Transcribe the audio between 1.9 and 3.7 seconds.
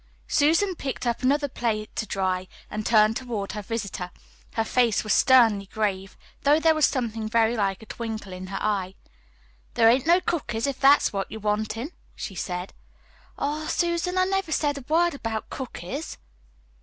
to dry and turned toward her